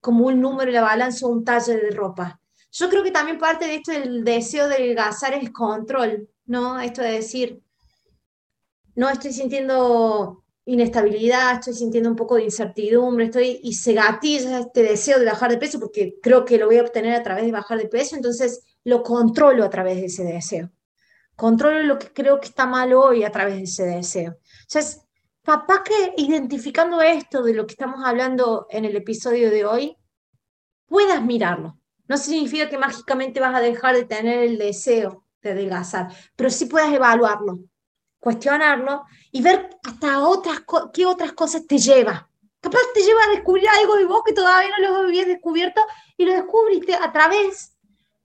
[0.00, 2.40] como un número, la balanza o un talle de ropa.
[2.70, 6.78] Yo creo que también parte de esto del deseo de adelgazar es control, ¿no?
[6.78, 7.60] Esto de decir,
[8.94, 14.82] no estoy sintiendo inestabilidad, estoy sintiendo un poco de incertidumbre, estoy y se gatilla este
[14.82, 17.52] deseo de bajar de peso porque creo que lo voy a obtener a través de
[17.52, 20.70] bajar de peso, entonces lo controlo a través de ese deseo.
[21.34, 24.38] Controlo lo que creo que está mal hoy a través de ese deseo.
[24.62, 25.02] Entonces,
[25.42, 29.96] papá que identificando esto de lo que estamos hablando en el episodio de hoy,
[30.86, 31.76] puedas mirarlo.
[32.06, 36.66] No significa que mágicamente vas a dejar de tener el deseo de adelgazar, pero sí
[36.66, 37.58] puedas evaluarlo,
[38.20, 42.30] cuestionarlo y ver hasta otras qué otras cosas te lleva.
[42.60, 45.80] Capaz te lleva a descubrir algo de vos que todavía no lo habías descubierto
[46.16, 47.75] y lo descubriste a través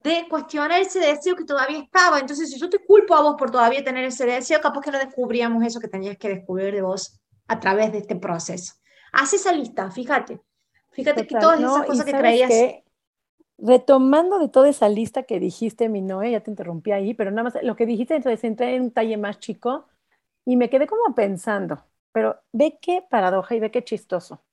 [0.03, 2.19] de cuestionar ese deseo que todavía estaba.
[2.19, 4.97] Entonces, si yo te culpo a vos por todavía tener ese deseo, capaz que no
[4.97, 8.73] descubríamos eso que tenías que descubrir de vos a través de este proceso.
[9.11, 10.41] Haz esa lista, fíjate.
[10.91, 12.51] Fíjate que todas esas cosas que creías...
[13.57, 17.43] retomando de toda esa lista que dijiste, mi Noé, ya te interrumpí ahí, pero nada
[17.43, 19.87] más lo que dijiste, entonces entré en un talle más chico
[20.45, 24.43] y me quedé como pensando, pero ve qué paradoja y ve qué chistoso.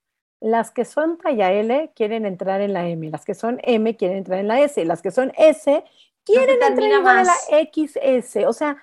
[0.41, 4.19] Las que son talla L quieren entrar en la M, las que son M quieren
[4.19, 5.85] entrar en la S, las que son S
[6.25, 7.35] quieren entrar en la
[7.73, 8.47] XS.
[8.47, 8.77] O sea,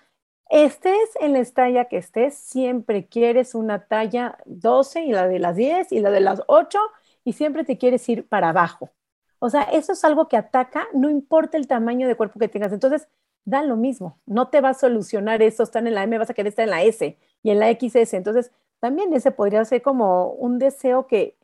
[0.49, 5.55] estés en la talla que estés, siempre quieres una talla 12 y la de las
[5.55, 6.79] 10 y la de las 8
[7.23, 8.91] y siempre te quieres ir para abajo.
[9.39, 12.73] O sea, eso es algo que ataca, no importa el tamaño de cuerpo que tengas.
[12.73, 13.07] Entonces,
[13.45, 16.33] da lo mismo, no te va a solucionar eso, están en la M, vas a
[16.33, 18.15] querer estar en la S y en la XS.
[18.15, 21.37] Entonces, también ese podría ser como un deseo que,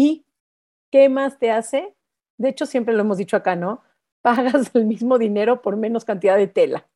[0.00, 0.24] ¿y
[0.90, 1.94] qué más te hace?
[2.36, 3.82] De hecho, siempre lo hemos dicho acá, ¿no?
[4.22, 6.88] Pagas el mismo dinero por menos cantidad de tela.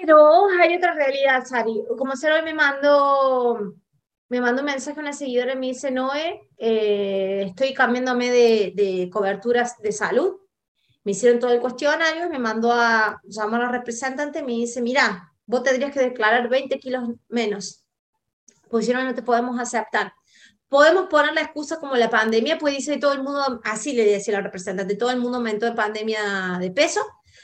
[0.00, 1.84] Pero hay otra realidad, Sari.
[1.96, 3.74] Como ser hoy me mandó,
[4.28, 8.72] me mandó un mensaje a una seguidora y me dice, Noé, eh, estoy cambiándome de,
[8.74, 10.42] de coberturas de salud
[11.04, 14.80] me hicieron todo el cuestionario, me mandó a llamar a la representante y me dice,
[14.80, 17.84] mira, vos tendrías que declarar 20 kilos menos,
[18.70, 20.12] pues si no, no te podemos aceptar.
[20.72, 24.32] Podemos poner la excusa como la pandemia, pues dice todo el mundo, así le decía
[24.32, 27.02] la representante, todo el mundo aumentó de pandemia de peso,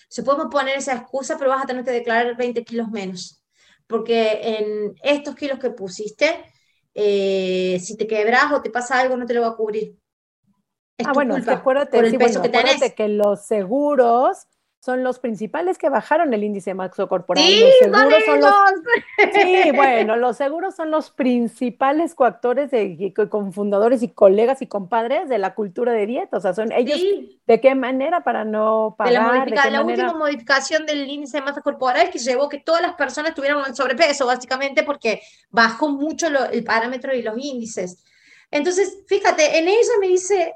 [0.08, 3.44] se podemos poner esa excusa, pero vas a tener que declarar 20 kilos menos,
[3.86, 6.42] porque en estos kilos que pusiste,
[6.94, 9.94] eh, si te quebras o te pasa algo, no te lo va a cubrir.
[11.04, 12.00] Ah, bueno, es que acuérdate,
[12.96, 14.46] que, los seguros
[14.88, 17.44] son los principales que bajaron el índice maxo corporal.
[17.44, 18.54] Sí, los seguros son los,
[19.34, 25.36] sí, bueno, los seguros son los principales coactores de, confundadores y colegas y compadres de
[25.36, 26.38] la cultura de dieta.
[26.38, 26.98] O sea, son ellos
[27.46, 29.44] de qué manera para no pagar.
[29.44, 33.34] De la, última modificación del índice de masa corporal que llevó que todas las personas
[33.34, 35.20] tuvieran sobrepeso, básicamente porque
[35.50, 38.02] bajó mucho el parámetro y los índices.
[38.50, 40.54] Entonces, fíjate, en ella me dice,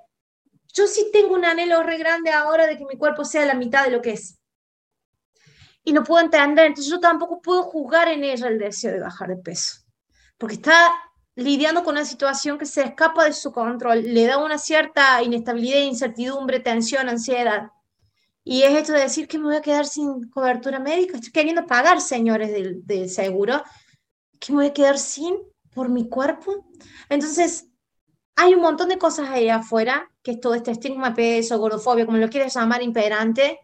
[0.73, 3.85] yo sí tengo un anhelo re grande ahora de que mi cuerpo sea la mitad
[3.85, 4.39] de lo que es.
[5.85, 9.29] Y no puedo entender, entonces yo tampoco puedo juzgar en ella el deseo de bajar
[9.29, 9.81] de peso,
[10.39, 10.93] porque está
[11.35, 15.81] lidiando con una situación que se escapa de su control, le da una cierta inestabilidad,
[15.81, 17.71] incertidumbre, tensión, ansiedad.
[18.45, 21.67] Y es esto de decir que me voy a quedar sin cobertura médica, estoy queriendo
[21.67, 23.63] pagar, señores del, del seguro,
[24.39, 25.37] que me voy a quedar sin
[25.75, 26.67] por mi cuerpo.
[27.09, 27.67] Entonces,
[28.37, 32.19] hay un montón de cosas ahí afuera, que es todo este estigma, peso, gordofobia, como
[32.19, 33.61] lo quieres llamar, imperante,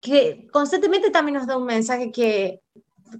[0.00, 2.62] que constantemente también nos da un mensaje que,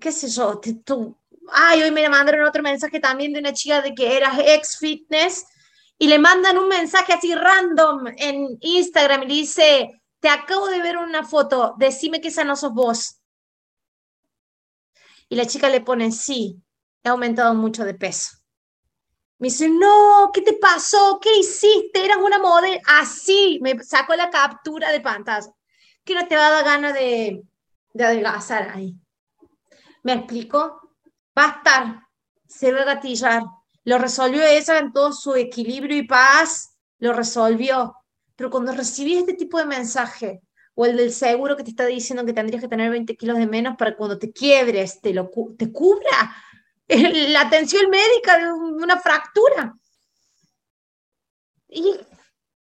[0.00, 1.16] qué sé yo, tú,
[1.52, 5.46] ay, hoy me mandaron otro mensaje también de una chica de que era ex fitness
[5.98, 10.82] y le mandan un mensaje así random en Instagram y le dice, te acabo de
[10.82, 13.20] ver una foto, decime que esa no sos vos.
[15.28, 16.60] Y la chica le pone, sí,
[17.02, 18.41] he aumentado mucho de peso.
[19.42, 21.18] Me dice, no, ¿qué te pasó?
[21.20, 22.04] ¿Qué hiciste?
[22.04, 22.80] Eras una modelo.
[22.86, 25.52] Así, me sacó la captura de pantalla.
[26.04, 27.42] Que no te va a dar ganas de,
[27.92, 28.94] de adelgazar ahí.
[30.04, 30.94] ¿Me explico?
[31.36, 31.60] Va
[32.46, 33.42] se va a gatillar.
[33.82, 37.96] Lo resolvió ella en todo su equilibrio y paz, lo resolvió.
[38.36, 40.40] Pero cuando recibí este tipo de mensaje,
[40.76, 43.48] o el del seguro que te está diciendo que tendrías que tener 20 kilos de
[43.48, 45.28] menos para cuando te quiebres, te, lo,
[45.58, 46.32] te cubra,
[47.28, 49.74] la atención médica de una fractura.
[51.68, 51.96] Y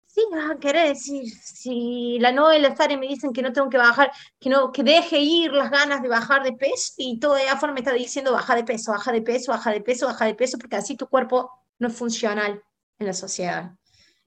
[0.07, 3.77] sí, vas a querer decir, si la novela Sare me dicen que no tengo que
[3.77, 7.43] bajar, que no, que deje ir las ganas de bajar de peso, y todo de
[7.59, 10.35] forma me está diciendo baja de peso, baja de peso, baja de peso, baja de
[10.35, 12.61] peso, porque así tu cuerpo no es funcional
[12.99, 13.71] en la sociedad.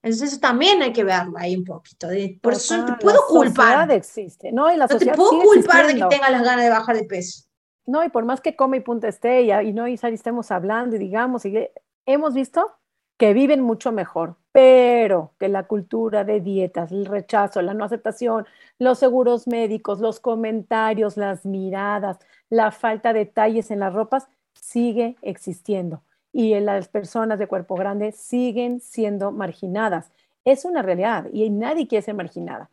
[0.02, 2.08] Entonces eso también hay que verlo ahí un poquito.
[2.42, 3.90] por eso no te puedo culpar.
[3.90, 4.70] existe, ¿no?
[4.70, 7.44] Y la no te puedo culpar de que tengas las ganas de bajar de peso.
[7.86, 10.96] No, y por más que come y punto esté, y, y no, y estemos hablando
[10.96, 11.68] y digamos, y
[12.06, 12.72] hemos visto
[13.16, 18.46] que viven mucho mejor, pero que la cultura de dietas, el rechazo, la no aceptación,
[18.78, 22.18] los seguros médicos, los comentarios, las miradas,
[22.50, 28.12] la falta de detalles en las ropas sigue existiendo y las personas de cuerpo grande
[28.12, 30.10] siguen siendo marginadas.
[30.44, 32.70] Es una realidad y nadie quiere ser marginada.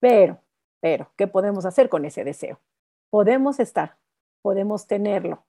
[0.00, 0.40] Pero,
[0.80, 2.58] pero, ¿qué podemos hacer con ese deseo?
[3.10, 3.96] Podemos estar
[4.44, 5.42] podemos tenerlo.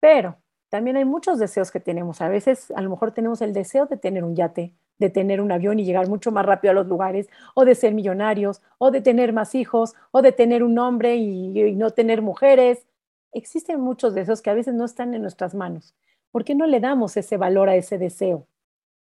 [0.00, 0.38] Pero
[0.70, 2.20] también hay muchos deseos que tenemos.
[2.20, 5.52] A veces a lo mejor tenemos el deseo de tener un yate, de tener un
[5.52, 9.02] avión y llegar mucho más rápido a los lugares, o de ser millonarios, o de
[9.02, 12.88] tener más hijos, o de tener un hombre y, no tener mujeres.
[13.32, 15.94] Existen muchos deseos que a veces no están en nuestras manos.
[16.32, 18.48] ¿Por qué no le damos ese valor a ese deseo?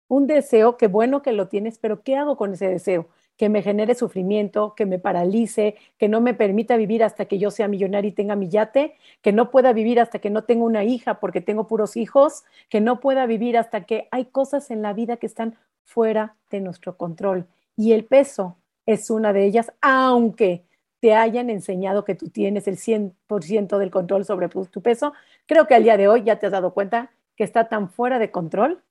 [0.07, 3.09] Un deseo, que bueno que lo tienes, pero ¿qué hago con ese deseo?
[3.37, 7.51] Que me genere sufrimiento, que me paralice, que no me permita vivir hasta que yo
[7.51, 10.85] sea millonaria y tenga mi yate, que no pueda vivir hasta que no tenga una
[10.85, 14.92] hija porque tengo puros hijos, que no pueda vivir hasta que hay cosas en la
[14.92, 17.46] vida que están fuera de nuestro control.
[17.77, 20.64] Y el peso es una de ellas, aunque
[21.01, 25.12] te hayan enseñado que tú tienes el 100% del control sobre tu peso,
[25.46, 28.18] creo que al día de hoy ya te has dado cuenta que está tan fuera
[28.18, 28.83] de control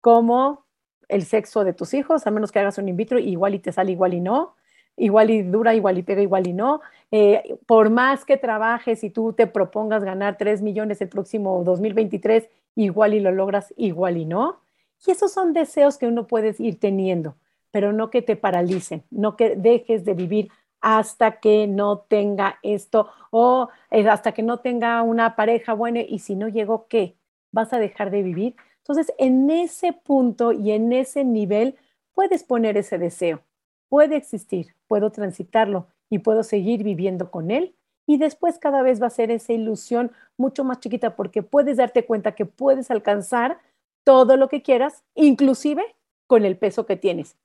[0.00, 0.64] como
[1.12, 3.72] el sexo de tus hijos, a menos que hagas un in vitro, igual y te
[3.72, 4.54] sale igual y no,
[4.96, 6.80] igual y dura, igual y pega, igual y no.
[7.10, 12.48] Eh, por más que trabajes y tú te propongas ganar 3 millones el próximo 2023,
[12.76, 14.60] igual y lo logras, igual y no.
[15.06, 17.36] Y esos son deseos que uno puede ir teniendo,
[17.70, 20.48] pero no que te paralicen, no que dejes de vivir
[20.80, 26.18] hasta que no tenga esto o eh, hasta que no tenga una pareja buena y
[26.18, 27.16] si no llegó, ¿qué?
[27.52, 28.56] ¿Vas a dejar de vivir?
[28.82, 31.76] Entonces, en ese punto y en ese nivel
[32.14, 33.42] puedes poner ese deseo,
[33.88, 37.76] puede existir, puedo transitarlo y puedo seguir viviendo con él.
[38.06, 42.04] Y después cada vez va a ser esa ilusión mucho más chiquita porque puedes darte
[42.04, 43.58] cuenta que puedes alcanzar
[44.04, 45.84] todo lo que quieras, inclusive
[46.26, 47.36] con el peso que tienes.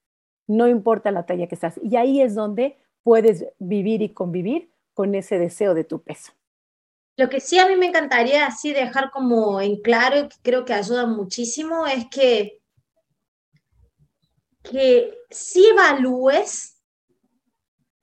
[0.47, 1.79] No importa la talla que estás.
[1.83, 6.31] Y ahí es donde puedes vivir y convivir con ese deseo de tu peso.
[7.17, 10.65] Lo que sí a mí me encantaría así dejar como en claro y que creo
[10.65, 12.61] que ayuda muchísimo es que,
[14.61, 16.77] que si evalúes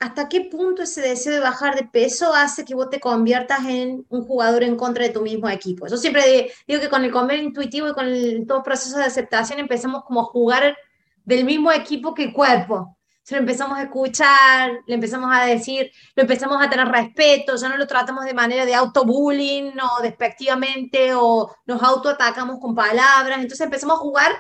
[0.00, 4.05] hasta qué punto ese deseo de bajar de peso hace que vos te conviertas en
[4.09, 5.87] un jugador en contra de tu mismo equipo.
[5.87, 9.61] Yo siempre digo que con el comer intuitivo y con el, todo proceso de aceptación
[9.61, 10.77] empezamos como a jugar
[11.24, 15.90] del mismo equipo que el cuerpo se lo empezamos a escuchar, le empezamos a decir,
[16.14, 21.14] lo empezamos a tener respeto, ya no lo tratamos de manera de autobullying o despectivamente
[21.14, 24.30] o nos autoatacamos con palabras, entonces empezamos a jugar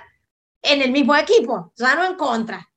[0.60, 2.68] en el mismo equipo, ya no en contra.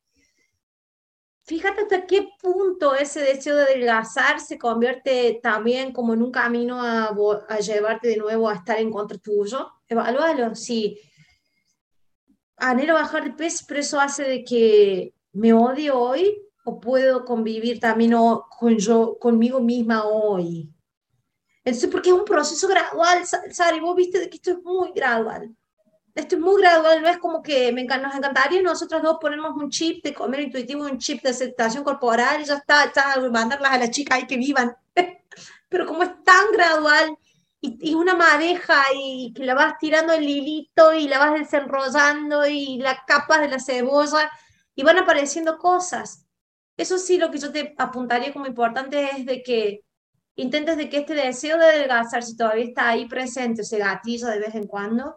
[1.42, 6.82] Fíjate hasta qué punto ese deseo de adelgazar se convierte también como en un camino
[6.82, 7.14] a,
[7.48, 9.72] a llevarte de nuevo a estar en contra tuyo.
[9.86, 10.98] Evalúalo, sí.
[12.56, 17.78] Anhelo bajar de peso, pero eso hace de que me odio hoy o puedo convivir
[17.78, 18.12] también
[18.58, 20.68] con yo, conmigo misma hoy.
[21.64, 25.54] Entonces, porque es un proceso gradual, Sari, vos viste que esto es muy gradual.
[26.14, 29.70] Esto es muy gradual, no es como que me, nos encantaría nosotros dos ponemos un
[29.70, 33.78] chip de comer intuitivo, un chip de aceptación corporal y ya está, está mandarlas a
[33.78, 34.76] las chicas ahí que vivan.
[35.68, 37.16] Pero como es tan gradual
[37.60, 42.44] y, y, una madeja y que la vas tirando el hilito y la vas desenrollando
[42.46, 44.28] y las capas de la cebolla,
[44.78, 46.24] y van apareciendo cosas.
[46.76, 49.80] Eso sí, lo que yo te apuntaría como importante es de que
[50.36, 54.38] intentes de que este deseo de adelgazar, si todavía está ahí presente, se gatilla de
[54.38, 55.16] vez en cuando,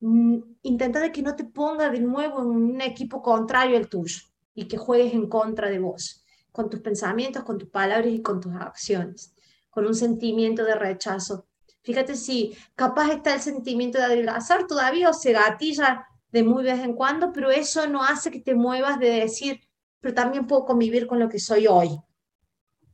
[0.00, 4.22] mm, intenta de que no te ponga de nuevo en un equipo contrario al tuyo
[4.54, 8.40] y que juegues en contra de vos, con tus pensamientos, con tus palabras y con
[8.40, 9.34] tus acciones,
[9.68, 11.44] con un sentimiento de rechazo.
[11.82, 16.80] Fíjate si capaz está el sentimiento de adelgazar todavía o se gatilla de muy vez
[16.80, 19.60] en cuando, pero eso no hace que te muevas de decir,
[20.00, 22.00] pero también puedo convivir con lo que soy hoy.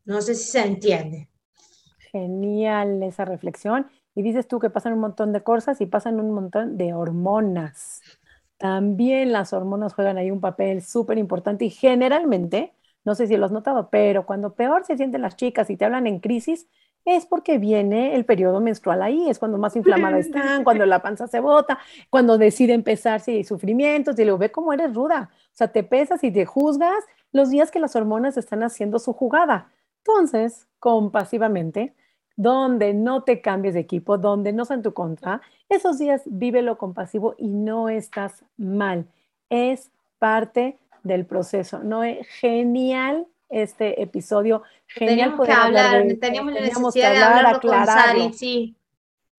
[0.04, 1.28] No sé si se entiende.
[2.12, 3.86] Genial esa reflexión.
[4.14, 8.02] Y dices tú que pasan un montón de cosas y pasan un montón de hormonas.
[8.56, 12.74] También las hormonas juegan ahí un papel súper importante y generalmente,
[13.04, 15.84] no sé si lo has notado, pero cuando peor se sienten las chicas y te
[15.84, 16.66] hablan en crisis,
[17.16, 21.26] es porque viene el periodo menstrual ahí, es cuando más inflamada están, cuando la panza
[21.26, 21.78] se bota,
[22.10, 26.22] cuando decide empezarse y sufrimientos, y luego ve cómo eres ruda, o sea, te pesas
[26.24, 29.70] y te juzgas los días que las hormonas están haciendo su jugada.
[30.04, 31.94] Entonces, compasivamente,
[32.36, 36.78] donde no te cambies de equipo, donde no sea en tu contra, esos días vívelo
[36.78, 39.06] compasivo y no estás mal.
[39.50, 41.80] Es parte del proceso.
[41.80, 44.62] No es genial este episodio.
[44.86, 48.74] Genial teníamos que hablar, teníamos la necesidad de hablar, con Sari, sí.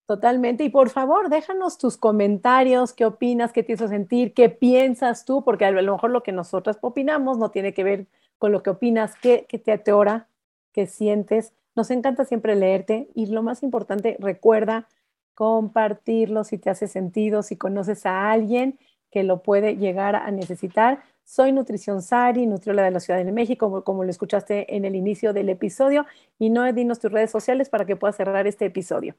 [0.05, 0.63] Totalmente.
[0.63, 5.43] Y por favor, déjanos tus comentarios, qué opinas, qué te hizo sentir, qué piensas tú,
[5.43, 8.07] porque a lo mejor lo que nosotras opinamos no tiene que ver
[8.39, 10.27] con lo que opinas, qué, qué te ateora,
[10.73, 11.53] qué sientes.
[11.75, 14.87] Nos encanta siempre leerte y lo más importante, recuerda
[15.35, 18.79] compartirlo si te hace sentido, si conoces a alguien
[19.11, 21.03] que lo puede llegar a necesitar.
[21.31, 25.31] Soy Nutrición Sari, nutrióloga de la Ciudad de México, como, lo escuchaste en el inicio
[25.31, 26.07] del episodio.
[26.39, 29.15] Y Noé, dinos tus redes sociales para que puedas cerrar este episodio.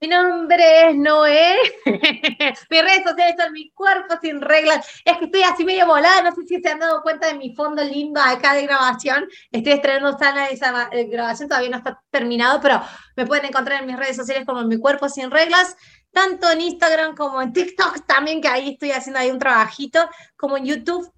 [0.00, 1.58] Mi nombre es Noé.
[1.86, 4.84] Mis redes sociales son mi cuerpo sin reglas.
[5.04, 6.22] Es que estoy así medio volada.
[6.22, 9.28] No sé si se han dado cuenta de mi fondo lindo acá de grabación.
[9.52, 11.48] Estoy estrenando sana esa eh, grabación.
[11.48, 12.82] Todavía no está terminado, pero
[13.14, 15.76] me pueden encontrar en mis redes sociales como Mi Cuerpo Sin Reglas
[16.12, 20.56] tanto en Instagram como en TikTok también, que ahí estoy haciendo ahí un trabajito, como
[20.56, 21.12] en YouTube.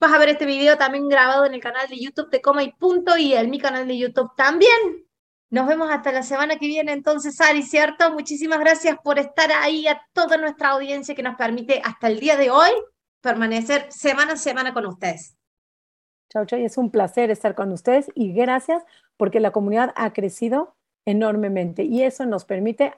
[0.00, 2.72] Vas a ver este video también grabado en el canal de YouTube de Coma y
[2.72, 5.06] Punto y en mi canal de YouTube también.
[5.50, 8.12] Nos vemos hasta la semana que viene entonces, Ari, ¿cierto?
[8.12, 12.36] Muchísimas gracias por estar ahí a toda nuestra audiencia que nos permite hasta el día
[12.36, 12.70] de hoy
[13.20, 15.36] permanecer semana a semana con ustedes.
[16.30, 18.84] Chao, chao, y es un placer estar con ustedes y gracias
[19.16, 22.94] porque la comunidad ha crecido enormemente y eso nos permite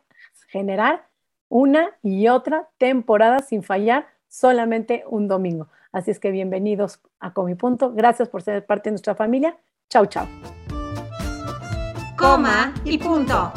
[0.49, 1.09] generar
[1.53, 5.69] una y otra temporada sin fallar, solamente un domingo.
[5.93, 7.93] Así es que bienvenidos a Comi Punto.
[7.93, 9.59] Gracias por ser parte de nuestra familia.
[9.91, 10.27] Chau, chau.
[12.17, 13.53] Coma y punto.